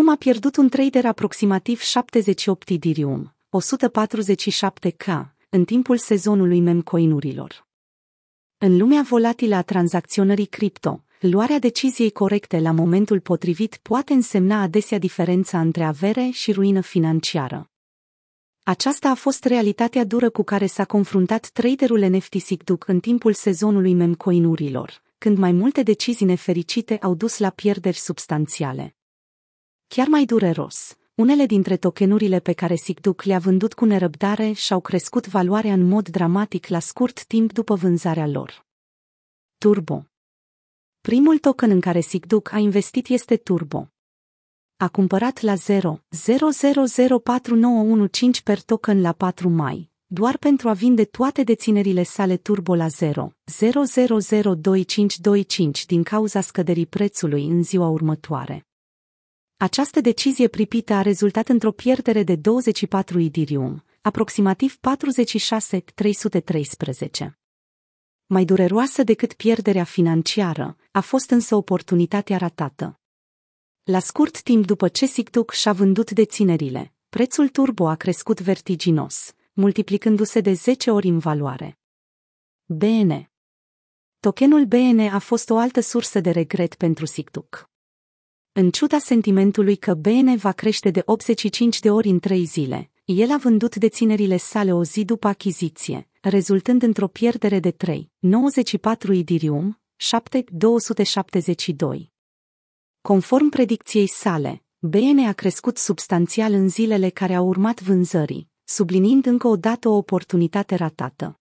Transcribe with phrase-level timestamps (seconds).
[0.00, 7.66] Acum a pierdut un trader aproximativ 78 Ethereum, 147K, în timpul sezonului memcoinurilor.
[8.58, 14.98] În lumea volatilă a tranzacționării cripto, luarea deciziei corecte la momentul potrivit poate însemna adesea
[14.98, 17.70] diferența între avere și ruină financiară.
[18.62, 23.94] Aceasta a fost realitatea dură cu care s-a confruntat traderul NFT Sigduc în timpul sezonului
[23.94, 28.94] memcoinurilor, când mai multe decizii nefericite au dus la pierderi substanțiale.
[29.94, 35.26] Chiar mai dureros, unele dintre tokenurile pe care Sigduc le-a vândut cu nerăbdare și-au crescut
[35.26, 38.66] valoarea în mod dramatic la scurt timp după vânzarea lor.
[39.58, 40.06] Turbo
[41.00, 43.88] Primul token în care Sigduc a investit este Turbo.
[44.76, 45.60] A cumpărat la 0,00049115
[48.44, 55.86] per token la 4 mai, doar pentru a vinde toate deținerile sale Turbo la 0,002525
[55.86, 58.64] din cauza scăderii prețului în ziua următoare.
[59.62, 67.38] Această decizie pripită a rezultat într-o pierdere de 24 idirium, aproximativ 46,313.
[68.26, 73.00] Mai dureroasă decât pierderea financiară, a fost însă oportunitatea ratată.
[73.82, 80.40] La scurt timp după ce SICTUC și-a vândut deținerile, prețul turbo a crescut vertiginos, multiplicându-se
[80.40, 81.78] de 10 ori în valoare.
[82.64, 83.30] BN
[84.20, 87.69] Tokenul BN a fost o altă sursă de regret pentru SICTUC.
[88.52, 93.30] În ciuda sentimentului că BN va crește de 85 de ori în 3 zile, el
[93.30, 99.80] a vândut deținerile sale o zi după achiziție, rezultând într-o pierdere de 3, 94 idirium,
[99.96, 102.12] 7, 272.
[103.00, 109.46] Conform predicției sale, BN a crescut substanțial în zilele care au urmat vânzării, subliniind încă
[109.48, 111.40] o dată o oportunitate ratată.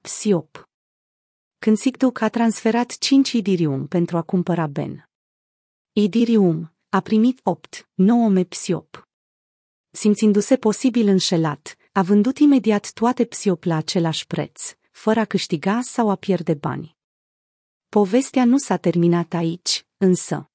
[0.00, 0.68] Psiop
[1.58, 5.09] Când Sigduc a transferat 5 idirium pentru a cumpăra Ben.
[5.92, 9.08] Idirium a primit 8, 9 mepsiop.
[9.90, 16.10] Simțindu-se posibil înșelat, a vândut imediat toate psiop la același preț, fără a câștiga sau
[16.10, 16.96] a pierde bani.
[17.88, 20.50] Povestea nu s-a terminat aici, însă.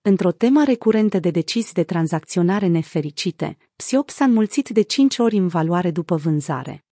[0.00, 5.48] Într-o temă recurentă de decizii de tranzacționare nefericite, Psiop s-a înmulțit de 5 ori în
[5.48, 6.87] valoare după vânzare.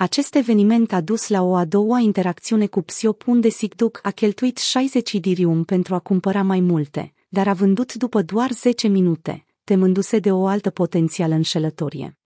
[0.00, 4.58] Acest eveniment a dus la o a doua interacțiune cu Psiop unde Sigduc a cheltuit
[4.58, 10.18] 60 dirium pentru a cumpăra mai multe, dar a vândut după doar 10 minute, temându-se
[10.18, 12.18] de o altă potențială înșelătorie.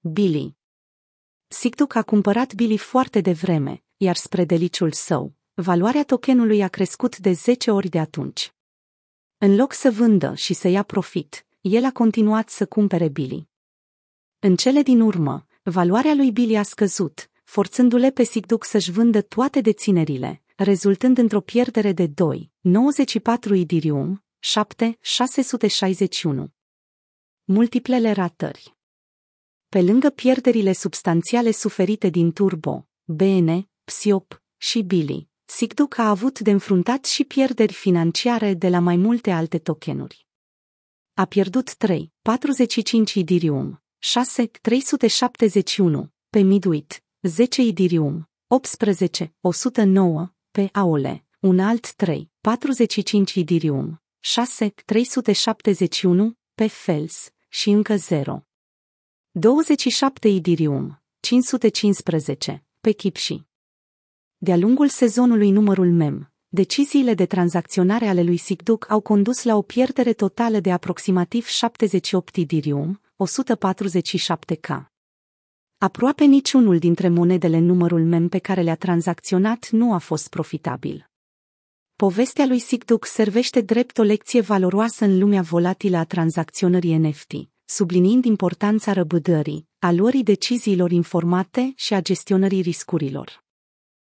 [0.00, 0.56] Billy
[1.48, 7.32] Sigduc a cumpărat Billy foarte devreme, iar spre deliciul său, valoarea tokenului a crescut de
[7.32, 8.54] 10 ori de atunci.
[9.38, 13.48] În loc să vândă și să ia profit, el a continuat să cumpere Billy.
[14.38, 19.60] În cele din urmă, valoarea lui Billy a scăzut, forțându-le pe Sigduc să-și vândă toate
[19.60, 26.48] deținerile, rezultând într-o pierdere de 2, 94 idirium, 7, 661.
[27.44, 28.76] Multiplele ratări
[29.68, 36.50] Pe lângă pierderile substanțiale suferite din Turbo, BN, Psiop și Billy, Sigduc a avut de
[36.50, 40.26] înfruntat și pierderi financiare de la mai multe alte tokenuri.
[41.14, 51.24] A pierdut 3, 45 idirium, 6, 371, pe Midwit, 10 idirium, 18, 109, pe Aole,
[51.40, 58.46] un alt 3, 45 idirium, 6, 371, pe Fels, și încă 0.
[59.30, 63.42] 27 idirium, 515, pe Kipshi.
[64.36, 69.62] De-a lungul sezonului numărul MEM, deciziile de tranzacționare ale lui Sigduc au condus la o
[69.62, 74.82] pierdere totală de aproximativ 78 idirium, 147k.
[75.78, 81.10] Aproape niciunul dintre monedele în numărul MEM pe care le-a tranzacționat nu a fost profitabil.
[81.96, 87.32] Povestea lui Sigduc servește drept o lecție valoroasă în lumea volatilă a tranzacționării NFT,
[87.64, 93.42] subliniind importanța răbdării, a luării deciziilor informate și a gestionării riscurilor.